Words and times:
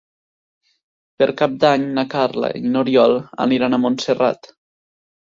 Per 1.19 1.27
Cap 1.43 1.53
d'Any 1.65 1.87
na 1.99 2.05
Carla 2.15 2.51
i 2.63 2.65
n'Oriol 2.73 3.17
aniran 3.49 3.75
a 3.75 3.85
Montserrat. 3.89 4.55